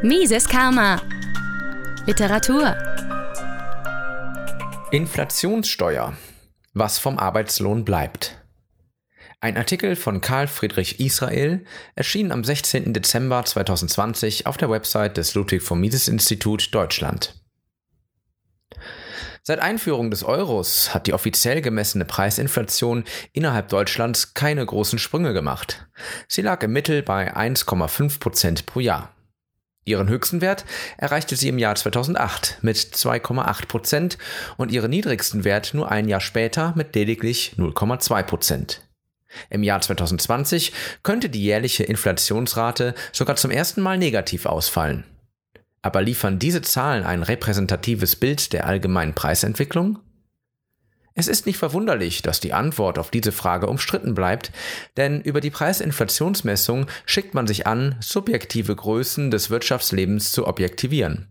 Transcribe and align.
Mises 0.00 0.48
Karma. 0.48 1.02
Literatur. 2.06 2.76
Inflationssteuer. 4.92 6.16
Was 6.72 7.00
vom 7.00 7.18
Arbeitslohn 7.18 7.84
bleibt. 7.84 8.40
Ein 9.40 9.56
Artikel 9.56 9.96
von 9.96 10.20
Karl 10.20 10.46
Friedrich 10.46 11.00
Israel 11.00 11.64
erschien 11.96 12.30
am 12.30 12.44
16. 12.44 12.94
Dezember 12.94 13.44
2020 13.44 14.46
auf 14.46 14.56
der 14.56 14.70
Website 14.70 15.16
des 15.16 15.34
Ludwig 15.34 15.62
von 15.62 15.80
Mises 15.80 16.06
Institut 16.06 16.72
Deutschland. 16.72 17.34
Seit 19.42 19.58
Einführung 19.58 20.12
des 20.12 20.22
Euros 20.22 20.94
hat 20.94 21.08
die 21.08 21.12
offiziell 21.12 21.60
gemessene 21.60 22.04
Preisinflation 22.04 23.02
innerhalb 23.32 23.68
Deutschlands 23.68 24.34
keine 24.34 24.64
großen 24.64 25.00
Sprünge 25.00 25.32
gemacht. 25.32 25.88
Sie 26.28 26.42
lag 26.42 26.62
im 26.62 26.72
Mittel 26.72 27.02
bei 27.02 27.34
1,5 27.34 28.20
Prozent 28.20 28.64
pro 28.64 28.78
Jahr. 28.78 29.12
Ihren 29.88 30.10
höchsten 30.10 30.42
Wert 30.42 30.66
erreichte 30.98 31.34
sie 31.34 31.48
im 31.48 31.58
Jahr 31.58 31.74
2008 31.74 32.58
mit 32.60 32.76
2,8 32.76 33.66
Prozent 33.66 34.18
und 34.58 34.70
ihren 34.70 34.90
niedrigsten 34.90 35.44
Wert 35.44 35.72
nur 35.72 35.90
ein 35.90 36.08
Jahr 36.08 36.20
später 36.20 36.74
mit 36.76 36.94
lediglich 36.94 37.54
0,2 37.56 38.22
Prozent. 38.24 38.82
Im 39.48 39.62
Jahr 39.62 39.80
2020 39.80 40.72
könnte 41.02 41.30
die 41.30 41.42
jährliche 41.42 41.84
Inflationsrate 41.84 42.94
sogar 43.12 43.36
zum 43.36 43.50
ersten 43.50 43.80
Mal 43.80 43.96
negativ 43.96 44.44
ausfallen. 44.44 45.04
Aber 45.80 46.02
liefern 46.02 46.38
diese 46.38 46.60
Zahlen 46.60 47.04
ein 47.04 47.22
repräsentatives 47.22 48.16
Bild 48.16 48.52
der 48.52 48.66
allgemeinen 48.66 49.14
Preisentwicklung? 49.14 50.00
Es 51.18 51.26
ist 51.26 51.46
nicht 51.46 51.58
verwunderlich, 51.58 52.22
dass 52.22 52.38
die 52.38 52.52
Antwort 52.52 52.96
auf 52.96 53.10
diese 53.10 53.32
Frage 53.32 53.66
umstritten 53.66 54.14
bleibt, 54.14 54.52
denn 54.96 55.20
über 55.20 55.40
die 55.40 55.50
Preisinflationsmessung 55.50 56.86
schickt 57.06 57.34
man 57.34 57.48
sich 57.48 57.66
an, 57.66 57.96
subjektive 57.98 58.76
Größen 58.76 59.32
des 59.32 59.50
Wirtschaftslebens 59.50 60.30
zu 60.30 60.46
objektivieren. 60.46 61.26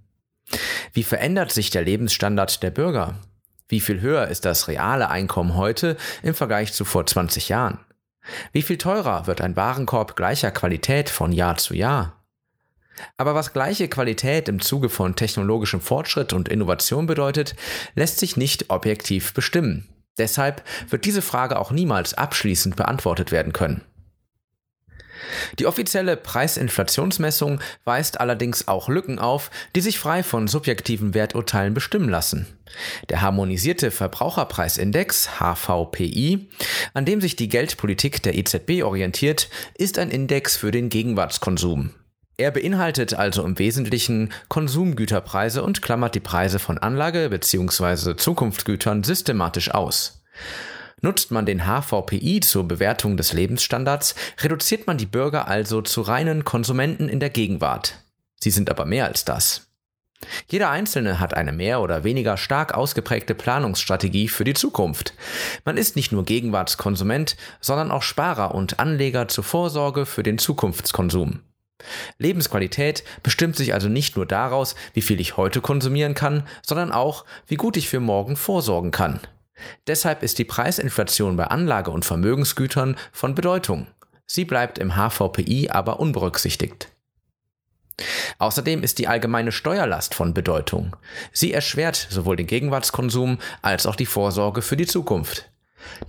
Wie 0.91 1.03
verändert 1.03 1.53
sich 1.53 1.69
der 1.69 1.83
Lebensstandard 1.83 2.63
der 2.63 2.71
Bürger? 2.71 3.15
Wie 3.69 3.79
viel 3.79 4.01
höher 4.01 4.27
ist 4.27 4.43
das 4.43 4.67
reale 4.67 5.09
Einkommen 5.09 5.55
heute 5.55 5.95
im 6.21 6.35
Vergleich 6.35 6.73
zu 6.73 6.83
vor 6.83 7.05
20 7.05 7.47
Jahren? 7.47 7.79
Wie 8.51 8.63
viel 8.63 8.77
teurer 8.77 9.25
wird 9.25 9.39
ein 9.39 9.55
Warenkorb 9.55 10.17
gleicher 10.17 10.51
Qualität 10.51 11.09
von 11.09 11.31
Jahr 11.31 11.55
zu 11.55 11.73
Jahr? 11.73 12.16
Aber 13.17 13.35
was 13.35 13.53
gleiche 13.53 13.87
Qualität 13.87 14.49
im 14.49 14.61
Zuge 14.61 14.89
von 14.89 15.15
technologischem 15.15 15.81
Fortschritt 15.81 16.33
und 16.33 16.49
Innovation 16.49 17.05
bedeutet, 17.05 17.55
lässt 17.95 18.19
sich 18.19 18.37
nicht 18.37 18.69
objektiv 18.69 19.33
bestimmen. 19.33 19.87
Deshalb 20.17 20.63
wird 20.89 21.05
diese 21.05 21.21
Frage 21.21 21.59
auch 21.59 21.71
niemals 21.71 22.13
abschließend 22.13 22.75
beantwortet 22.75 23.31
werden 23.31 23.53
können. 23.53 23.81
Die 25.59 25.65
offizielle 25.65 26.15
Preisinflationsmessung 26.17 27.59
weist 27.85 28.19
allerdings 28.19 28.67
auch 28.67 28.87
Lücken 28.89 29.19
auf, 29.19 29.51
die 29.75 29.81
sich 29.81 29.99
frei 29.99 30.23
von 30.23 30.47
subjektiven 30.47 31.13
Werturteilen 31.13 31.73
bestimmen 31.73 32.09
lassen. 32.09 32.47
Der 33.09 33.21
harmonisierte 33.21 33.91
Verbraucherpreisindex 33.91 35.39
HVPI, 35.39 36.49
an 36.93 37.05
dem 37.05 37.21
sich 37.21 37.35
die 37.35 37.49
Geldpolitik 37.49 38.21
der 38.23 38.35
EZB 38.35 38.83
orientiert, 38.83 39.49
ist 39.75 39.99
ein 39.99 40.11
Index 40.11 40.55
für 40.55 40.71
den 40.71 40.89
Gegenwartskonsum. 40.89 41.91
Er 42.39 42.51
beinhaltet 42.51 43.15
also 43.15 43.43
im 43.43 43.57
Wesentlichen 43.57 44.31
Konsumgüterpreise 44.47 45.63
und 45.63 45.81
klammert 45.81 46.13
die 46.13 46.19
Preise 46.19 46.59
von 46.59 46.77
Anlage- 46.77 47.29
bzw. 47.29 48.15
Zukunftsgütern 48.15 49.03
systematisch 49.03 49.71
aus. 49.71 50.21
Nutzt 51.01 51.31
man 51.31 51.47
den 51.47 51.65
HVPI 51.65 52.41
zur 52.41 52.67
Bewertung 52.67 53.17
des 53.17 53.33
Lebensstandards, 53.33 54.13
reduziert 54.39 54.85
man 54.85 54.97
die 54.97 55.07
Bürger 55.07 55.47
also 55.47 55.81
zu 55.81 56.01
reinen 56.01 56.43
Konsumenten 56.43 57.09
in 57.09 57.19
der 57.19 57.31
Gegenwart. 57.31 57.95
Sie 58.39 58.51
sind 58.51 58.69
aber 58.69 58.85
mehr 58.85 59.05
als 59.05 59.25
das. 59.25 59.67
Jeder 60.47 60.69
Einzelne 60.69 61.19
hat 61.19 61.33
eine 61.33 61.51
mehr 61.51 61.81
oder 61.81 62.03
weniger 62.03 62.37
stark 62.37 62.73
ausgeprägte 62.73 63.35
Planungsstrategie 63.35 64.27
für 64.27 64.43
die 64.43 64.55
Zukunft. 64.55 65.13
Man 65.65 65.77
ist 65.77 65.95
nicht 65.95 66.11
nur 66.11 66.25
Gegenwartskonsument, 66.25 67.35
sondern 67.61 67.91
auch 67.91 68.01
Sparer 68.03 68.53
und 68.53 68.79
Anleger 68.79 69.27
zur 69.27 69.43
Vorsorge 69.43 70.05
für 70.05 70.23
den 70.23 70.37
Zukunftskonsum. 70.37 71.41
Lebensqualität 72.17 73.03
bestimmt 73.23 73.55
sich 73.55 73.73
also 73.73 73.89
nicht 73.89 74.15
nur 74.15 74.25
daraus, 74.25 74.75
wie 74.93 75.01
viel 75.01 75.19
ich 75.19 75.37
heute 75.37 75.61
konsumieren 75.61 76.13
kann, 76.13 76.43
sondern 76.65 76.91
auch, 76.91 77.25
wie 77.47 77.55
gut 77.55 77.77
ich 77.77 77.89
für 77.89 77.99
morgen 77.99 78.35
vorsorgen 78.35 78.91
kann. 78.91 79.19
Deshalb 79.87 80.23
ist 80.23 80.39
die 80.39 80.45
Preisinflation 80.45 81.35
bei 81.35 81.45
Anlage- 81.45 81.91
und 81.91 82.05
Vermögensgütern 82.05 82.95
von 83.11 83.35
Bedeutung. 83.35 83.87
Sie 84.25 84.45
bleibt 84.45 84.77
im 84.77 84.95
HVPI 84.95 85.69
aber 85.69 85.99
unberücksichtigt. 85.99 86.89
Außerdem 88.37 88.83
ist 88.83 88.99
die 88.99 89.07
allgemeine 89.07 89.51
Steuerlast 89.51 90.13
von 90.13 90.33
Bedeutung. 90.33 90.95
Sie 91.31 91.53
erschwert 91.53 92.07
sowohl 92.09 92.35
den 92.35 92.45
Gegenwartskonsum 92.45 93.39
als 93.61 93.87
auch 93.87 93.95
die 93.95 94.05
Vorsorge 94.05 94.61
für 94.61 94.77
die 94.77 94.85
Zukunft. 94.85 95.49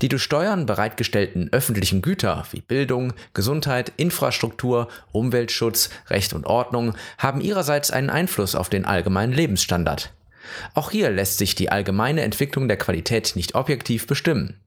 Die 0.01 0.09
durch 0.09 0.23
Steuern 0.23 0.67
bereitgestellten 0.67 1.49
öffentlichen 1.53 2.03
Güter 2.03 2.47
wie 2.53 2.61
Bildung, 2.61 3.13
Gesundheit, 3.35 3.93
Infrastruktur, 3.97 4.89
Umweltschutz, 5.13 5.91
Recht 6.09 6.33
und 6.33 6.47
Ordnung 6.47 6.95
haben 7.19 7.41
ihrerseits 7.41 7.91
einen 7.91 8.11
Einfluss 8.11 8.55
auf 8.55 8.69
den 8.69 8.85
allgemeinen 8.85 9.33
Lebensstandard. 9.33 10.13
Auch 10.75 10.91
hier 10.91 11.11
lässt 11.11 11.39
sich 11.39 11.55
die 11.55 11.71
allgemeine 11.71 12.23
Entwicklung 12.23 12.69
der 12.69 12.79
Qualität 12.79 13.33
nicht 13.37 13.55
objektiv 13.55 14.07
bestimmen. 14.07 14.61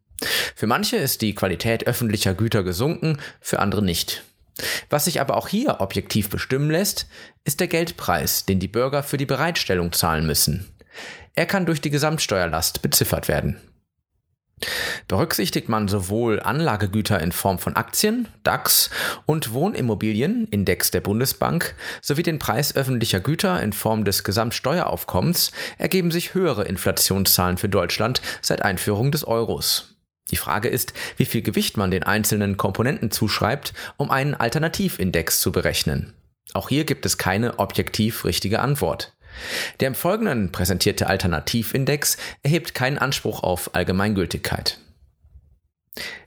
Für 0.55 0.67
manche 0.67 0.97
ist 0.97 1.21
die 1.21 1.33
Qualität 1.33 1.87
öffentlicher 1.87 2.33
Güter 2.33 2.63
gesunken, 2.63 3.17
für 3.39 3.59
andere 3.59 3.81
nicht. 3.81 4.23
Was 4.89 5.05
sich 5.05 5.19
aber 5.19 5.37
auch 5.37 5.47
hier 5.47 5.81
objektiv 5.81 6.29
bestimmen 6.29 6.69
lässt, 6.69 7.07
ist 7.45 7.59
der 7.59 7.67
Geldpreis, 7.67 8.45
den 8.45 8.59
die 8.59 8.67
Bürger 8.67 9.01
für 9.01 9.17
die 9.17 9.25
Bereitstellung 9.25 9.91
zahlen 9.91 10.27
müssen. 10.27 10.67
Er 11.33 11.45
kann 11.45 11.65
durch 11.65 11.81
die 11.81 11.89
Gesamtsteuerlast 11.89 12.81
beziffert 12.81 13.27
werden. 13.27 13.57
Berücksichtigt 15.07 15.69
man 15.69 15.87
sowohl 15.87 16.39
Anlagegüter 16.39 17.19
in 17.19 17.31
Form 17.31 17.59
von 17.59 17.75
Aktien, 17.75 18.27
DAX 18.43 18.89
und 19.25 19.53
Wohnimmobilien, 19.53 20.47
Index 20.47 20.91
der 20.91 21.01
Bundesbank, 21.01 21.75
sowie 22.01 22.23
den 22.23 22.39
Preis 22.39 22.75
öffentlicher 22.75 23.19
Güter 23.19 23.61
in 23.61 23.73
Form 23.73 24.05
des 24.05 24.23
Gesamtsteueraufkommens, 24.23 25.51
ergeben 25.77 26.11
sich 26.11 26.33
höhere 26.33 26.63
Inflationszahlen 26.63 27.57
für 27.57 27.69
Deutschland 27.69 28.21
seit 28.41 28.61
Einführung 28.61 29.11
des 29.11 29.25
Euros. 29.25 29.95
Die 30.29 30.37
Frage 30.37 30.69
ist, 30.69 30.93
wie 31.17 31.25
viel 31.25 31.41
Gewicht 31.41 31.77
man 31.77 31.91
den 31.91 32.03
einzelnen 32.03 32.57
Komponenten 32.57 33.11
zuschreibt, 33.11 33.73
um 33.97 34.09
einen 34.11 34.33
Alternativindex 34.33 35.41
zu 35.41 35.51
berechnen. 35.51 36.13
Auch 36.53 36.69
hier 36.69 36.85
gibt 36.85 37.05
es 37.05 37.17
keine 37.17 37.59
objektiv 37.59 38.25
richtige 38.25 38.59
Antwort. 38.59 39.13
Der 39.79 39.87
im 39.87 39.95
Folgenden 39.95 40.51
präsentierte 40.51 41.07
Alternativindex 41.07 42.17
erhebt 42.43 42.73
keinen 42.73 42.97
Anspruch 42.97 43.43
auf 43.43 43.75
Allgemeingültigkeit. 43.75 44.79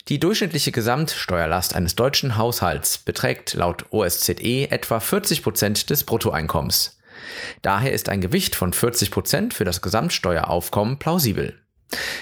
Die 0.09 0.21
durchschnittliche 0.21 0.73
Gesamtsteuerlast 0.73 1.75
eines 1.75 1.95
deutschen 1.95 2.37
Haushalts 2.37 2.99
beträgt 2.99 3.55
laut 3.55 3.87
OSZE 3.91 4.71
etwa 4.71 5.01
40 5.01 5.43
Prozent 5.43 5.89
des 5.89 6.05
Bruttoeinkommens. 6.05 6.99
Daher 7.63 7.93
ist 7.93 8.11
ein 8.11 8.21
Gewicht 8.21 8.55
von 8.55 8.73
40 8.73 9.11
Prozent 9.11 9.55
für 9.55 9.65
das 9.65 9.81
Gesamtsteueraufkommen 9.81 10.99
plausibel. 10.99 11.59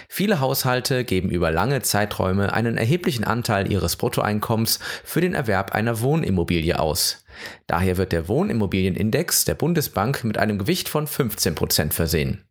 Viele 0.08 0.40
Haushalte 0.40 1.04
geben 1.04 1.30
über 1.30 1.50
lange 1.50 1.82
Zeiträume 1.82 2.52
einen 2.52 2.76
erheblichen 2.76 3.24
Anteil 3.24 3.70
ihres 3.70 3.96
Bruttoeinkommens 3.96 4.78
für 5.04 5.20
den 5.20 5.34
Erwerb 5.34 5.72
einer 5.72 6.00
Wohnimmobilie 6.00 6.78
aus. 6.78 7.24
Daher 7.66 7.96
wird 7.96 8.12
der 8.12 8.28
Wohnimmobilienindex 8.28 9.44
der 9.44 9.54
Bundesbank 9.54 10.24
mit 10.24 10.38
einem 10.38 10.58
Gewicht 10.58 10.88
von 10.88 11.06
15 11.06 11.54
Prozent 11.54 11.94
versehen. 11.94 12.44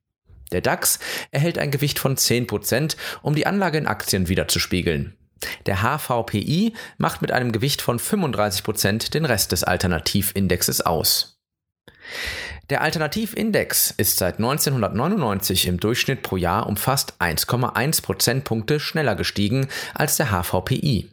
Der 0.52 0.62
DAX 0.62 1.00
erhält 1.32 1.58
ein 1.58 1.72
Gewicht 1.72 2.00
von 2.00 2.18
10 2.18 2.48
Prozent, 2.48 2.98
um 3.22 3.36
die 3.36 3.46
Anlage 3.46 3.78
in 3.78 3.88
Aktien 3.88 4.28
wiederzuspiegeln. 4.28 5.16
Der 5.66 5.82
HVPI 5.82 6.74
macht 6.98 7.22
mit 7.22 7.32
einem 7.32 7.52
Gewicht 7.52 7.82
von 7.82 8.00
35 8.00 8.64
Prozent 8.64 9.14
den 9.14 9.26
Rest 9.26 9.52
des 9.52 9.64
Alternativindexes 9.64 10.82
aus. 10.82 11.40
Der 12.72 12.80
Alternativindex 12.80 13.94
ist 13.98 14.18
seit 14.18 14.38
1999 14.38 15.68
im 15.68 15.78
Durchschnitt 15.78 16.24
pro 16.24 16.38
Jahr 16.38 16.68
um 16.68 16.78
fast 16.78 17.16
1,1 17.20 18.02
Prozentpunkte 18.02 18.80
schneller 18.80 19.16
gestiegen 19.16 19.68
als 19.94 20.16
der 20.16 20.28
HVPI. 20.28 21.10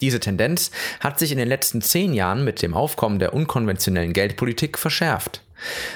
Diese 0.00 0.20
Tendenz 0.20 0.70
hat 1.00 1.18
sich 1.18 1.32
in 1.32 1.38
den 1.38 1.48
letzten 1.48 1.82
zehn 1.82 2.14
Jahren 2.14 2.44
mit 2.44 2.62
dem 2.62 2.74
Aufkommen 2.74 3.18
der 3.18 3.34
unkonventionellen 3.34 4.12
Geldpolitik 4.12 4.78
verschärft. 4.78 5.42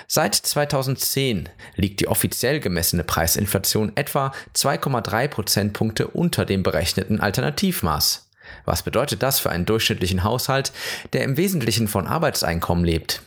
Seit 0.08 0.34
2010 0.34 1.48
liegt 1.76 2.00
die 2.00 2.08
offiziell 2.08 2.58
gemessene 2.58 3.04
Preisinflation 3.04 3.92
etwa 3.94 4.32
2,3 4.56 5.28
Prozentpunkte 5.28 6.08
unter 6.08 6.44
dem 6.44 6.64
berechneten 6.64 7.20
Alternativmaß. 7.20 8.30
Was 8.64 8.82
bedeutet 8.82 9.22
das 9.22 9.38
für 9.38 9.50
einen 9.50 9.64
durchschnittlichen 9.64 10.24
Haushalt, 10.24 10.72
der 11.12 11.22
im 11.22 11.36
Wesentlichen 11.36 11.86
von 11.86 12.08
Arbeitseinkommen 12.08 12.84
lebt? 12.84 13.22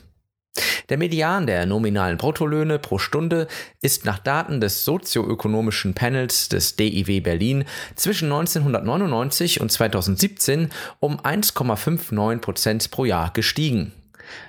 Der 0.90 0.98
Median 0.98 1.48
der 1.48 1.66
nominalen 1.66 2.18
Bruttolöhne 2.18 2.80
pro 2.80 2.98
Stunde 2.98 3.48
ist 3.82 4.06
nach 4.06 4.20
Daten 4.20 4.62
des 4.62 4.86
sozioökonomischen 4.86 5.94
Panels 5.94 6.50
des 6.50 6.76
DIW 6.76 7.22
Berlin 7.22 7.66
zwischen 7.96 8.32
1999 8.32 9.62
und 9.62 9.72
2017 9.72 10.70
um 11.00 11.20
1,59 11.20 12.38
Prozent 12.40 12.92
pro 12.92 13.06
Jahr 13.06 13.32
gestiegen. 13.34 13.94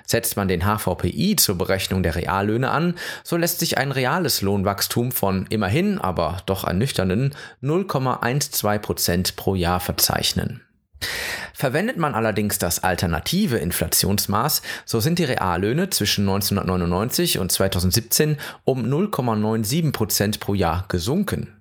Setzt 0.05 0.35
man 0.37 0.47
den 0.47 0.63
HVPI 0.63 1.35
zur 1.35 1.57
Berechnung 1.57 2.03
der 2.03 2.15
Reallöhne 2.15 2.69
an, 2.69 2.95
so 3.23 3.37
lässt 3.37 3.59
sich 3.59 3.77
ein 3.77 3.91
reales 3.91 4.41
Lohnwachstum 4.41 5.11
von 5.11 5.45
immerhin, 5.49 5.99
aber 5.99 6.37
doch 6.45 6.65
ernüchternden 6.65 7.35
0,12 7.63 8.79
Prozent 8.79 9.35
pro 9.35 9.55
Jahr 9.55 9.79
verzeichnen. 9.79 10.61
Verwendet 11.59 11.97
man 11.97 12.15
allerdings 12.15 12.57
das 12.57 12.85
alternative 12.85 13.57
Inflationsmaß, 13.57 14.61
so 14.85 15.01
sind 15.01 15.19
die 15.19 15.25
Reallöhne 15.25 15.89
zwischen 15.89 16.21
1999 16.21 17.37
und 17.37 17.51
2017 17.51 18.37
um 18.63 18.85
0,97 18.85 19.91
Prozent 19.91 20.39
pro 20.39 20.53
Jahr 20.53 20.85
gesunken. 20.87 21.53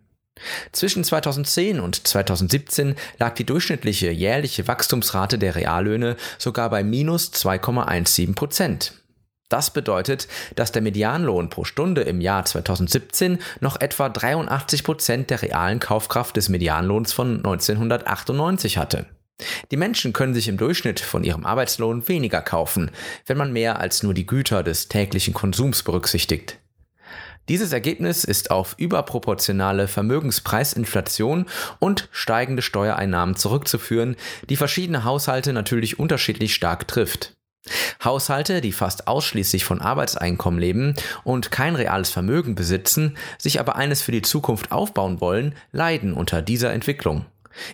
Zwischen 0.71 1.03
2010 1.03 1.81
und 1.81 2.07
2017 2.07 2.95
lag 3.19 3.35
die 3.35 3.45
durchschnittliche 3.45 4.13
jährliche 4.13 4.69
Wachstumsrate 4.69 5.37
der 5.37 5.57
Reallöhne 5.57 6.15
sogar 6.39 6.71
bei 6.71 6.85
minus 6.85 7.33
2,17 7.33 8.37
Prozent. 8.37 8.93
Das 9.49 9.73
bedeutet, 9.73 10.29
dass 10.55 10.71
der 10.71 10.83
Medianlohn 10.83 11.51
pro 11.51 11.65
Stunde 11.65 12.03
im 12.03 12.21
Jahr 12.21 12.45
2017 12.45 13.41
noch 13.59 13.81
etwa 13.81 14.09
83 14.09 14.85
Prozent 14.85 15.31
der 15.31 15.43
realen 15.43 15.81
Kaufkraft 15.81 16.37
des 16.37 16.49
Medianlohns 16.49 17.13
von 17.13 17.39
1998 17.39 18.79
hatte. 18.79 19.07
Die 19.71 19.77
Menschen 19.77 20.13
können 20.13 20.35
sich 20.35 20.49
im 20.49 20.57
Durchschnitt 20.57 21.01
von 21.01 21.25
ihrem 21.25 21.47
Arbeitslohn 21.47 22.09
weniger 22.09 22.43
kaufen, 22.43 22.91
wenn 23.27 23.37
man 23.37 23.53
mehr 23.53 23.79
als 23.79 24.03
nur 24.03 24.15
die 24.15 24.27
Güter 24.27 24.63
des 24.63 24.89
täglichen 24.89 25.35
Konsums 25.35 25.83
berücksichtigt. 25.83 26.59
Dieses 27.49 27.73
Ergebnis 27.73 28.25
ist 28.25 28.51
auf 28.51 28.75
überproportionale 28.77 29.89
Vermögenspreisinflation 29.89 31.47
und 31.79 32.09
steigende 32.13 32.61
Steuereinnahmen 32.61 33.37
zurückzuführen, 33.37 34.17
die 34.51 34.57
verschiedene 34.57 35.05
Haushalte 35.05 35.55
natürlich 35.55 35.99
unterschiedlich 35.99 36.55
stark 36.55 36.87
trifft. 36.87 37.35
Haushalte, 38.05 38.61
die 38.61 38.73
fast 38.73 39.09
ausschließlich 39.09 39.65
von 39.65 39.81
Arbeitseinkommen 39.81 40.61
leben 40.61 40.95
und 41.25 41.51
kein 41.51 41.75
reales 41.75 42.11
Vermögen 42.11 42.55
besitzen, 42.55 43.17
sich 43.39 43.61
aber 43.61 43.77
eines 43.77 44.03
für 44.03 44.13
die 44.13 44.23
Zukunft 44.23 44.71
aufbauen 44.71 45.21
wollen, 45.21 45.55
leiden 45.73 46.13
unter 46.13 46.43
dieser 46.43 46.73
Entwicklung. 46.73 47.27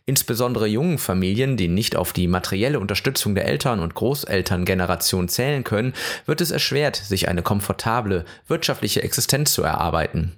Insbesondere 0.06 0.66
jungen 0.66 0.98
Familien, 0.98 1.56
die 1.56 1.68
nicht 1.68 1.96
auf 1.96 2.12
die 2.12 2.28
materielle 2.28 2.80
Unterstützung 2.80 3.34
der 3.34 3.46
Eltern- 3.46 3.80
und 3.80 3.94
Großelterngeneration 3.94 5.28
zählen 5.28 5.64
können, 5.64 5.94
wird 6.26 6.40
es 6.40 6.50
erschwert, 6.50 6.96
sich 6.96 7.28
eine 7.28 7.42
komfortable 7.42 8.24
wirtschaftliche 8.46 9.02
Existenz 9.02 9.52
zu 9.52 9.62
erarbeiten. 9.62 10.32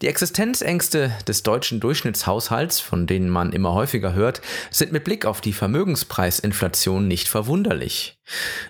Die 0.00 0.06
Existenzängste 0.06 1.10
des 1.26 1.42
deutschen 1.42 1.80
Durchschnittshaushalts, 1.80 2.80
von 2.80 3.06
denen 3.06 3.28
man 3.28 3.52
immer 3.52 3.72
häufiger 3.72 4.14
hört, 4.14 4.40
sind 4.70 4.92
mit 4.92 5.04
Blick 5.04 5.26
auf 5.26 5.40
die 5.40 5.52
Vermögenspreisinflation 5.52 7.08
nicht 7.08 7.28
verwunderlich. 7.28 8.18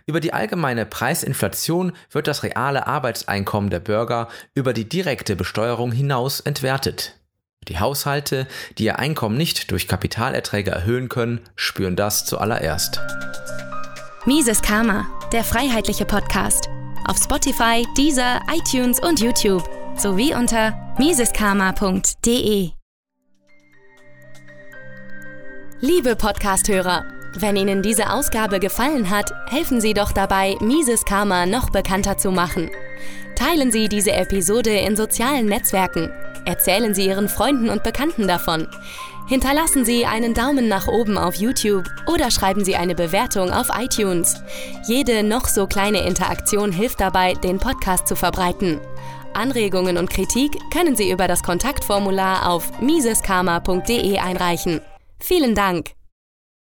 Über 0.06 0.20
die 0.20 0.32
allgemeine 0.32 0.86
Preisinflation 0.86 1.92
wird 2.10 2.26
das 2.26 2.42
reale 2.42 2.86
Arbeitseinkommen 2.86 3.70
der 3.70 3.80
Bürger 3.80 4.28
über 4.54 4.72
die 4.72 4.88
direkte 4.88 5.36
Besteuerung 5.36 5.92
hinaus 5.92 6.40
entwertet. 6.40 7.19
Die 7.68 7.78
Haushalte, 7.78 8.46
die 8.78 8.84
ihr 8.84 8.98
Einkommen 8.98 9.36
nicht 9.36 9.70
durch 9.70 9.86
Kapitalerträge 9.86 10.70
erhöhen 10.70 11.08
können, 11.08 11.40
spüren 11.56 11.94
das 11.94 12.24
zuallererst. 12.24 13.00
Mises 14.24 14.62
Karma, 14.62 15.06
der 15.32 15.44
freiheitliche 15.44 16.06
Podcast. 16.06 16.68
Auf 17.06 17.18
Spotify, 17.18 17.86
Deezer, 17.96 18.40
iTunes 18.50 18.98
und 19.00 19.20
YouTube 19.20 19.68
sowie 19.96 20.34
unter 20.34 20.94
miseskarma.de. 20.98 22.70
Liebe 25.80 26.16
Podcasthörer, 26.16 27.04
wenn 27.38 27.56
Ihnen 27.56 27.82
diese 27.82 28.10
Ausgabe 28.10 28.60
gefallen 28.60 29.10
hat, 29.10 29.32
helfen 29.48 29.80
Sie 29.80 29.94
doch 29.94 30.12
dabei, 30.12 30.56
Mises 30.60 31.04
Karma 31.04 31.46
noch 31.46 31.70
bekannter 31.70 32.18
zu 32.18 32.30
machen. 32.30 32.70
Teilen 33.36 33.70
Sie 33.70 33.88
diese 33.88 34.12
Episode 34.12 34.70
in 34.70 34.96
sozialen 34.96 35.46
Netzwerken 35.46 36.10
Erzählen 36.44 36.94
Sie 36.94 37.06
Ihren 37.06 37.28
Freunden 37.28 37.68
und 37.68 37.82
Bekannten 37.82 38.26
davon. 38.26 38.66
Hinterlassen 39.28 39.84
Sie 39.84 40.06
einen 40.06 40.34
Daumen 40.34 40.68
nach 40.68 40.88
oben 40.88 41.16
auf 41.18 41.36
YouTube 41.36 41.84
oder 42.06 42.30
schreiben 42.30 42.64
Sie 42.64 42.76
eine 42.76 42.94
Bewertung 42.94 43.52
auf 43.52 43.68
iTunes. 43.78 44.42
Jede 44.86 45.22
noch 45.22 45.46
so 45.46 45.66
kleine 45.66 46.04
Interaktion 46.06 46.72
hilft 46.72 47.00
dabei, 47.00 47.34
den 47.34 47.58
Podcast 47.58 48.08
zu 48.08 48.16
verbreiten. 48.16 48.80
Anregungen 49.32 49.96
und 49.96 50.10
Kritik 50.10 50.58
können 50.72 50.96
Sie 50.96 51.10
über 51.10 51.28
das 51.28 51.44
Kontaktformular 51.44 52.48
auf 52.50 52.80
miseskarma.de 52.80 54.18
einreichen. 54.18 54.80
Vielen 55.20 55.54
Dank! 55.54 55.99